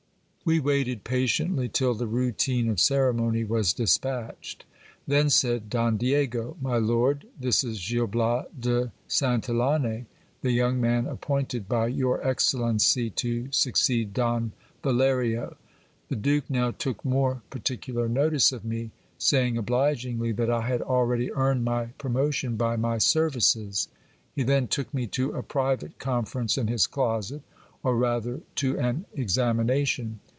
[0.43, 4.65] We waited patiently till the routine of ceremony was despatched.
[5.07, 10.07] Then said Don Diego: My lord, this is Gil Bias de Santillane,
[10.41, 14.51] the young man appointed by your excellency to succeed Don
[14.83, 15.55] Valerio.
[16.09, 18.89] The duke now took more particu lar notice of me,
[19.19, 23.87] saying obligingly, that I had already earned my promotion by my services.
[24.33, 27.41] He then took me to a private conference in his closet,
[27.83, 30.19] or rather to an examination.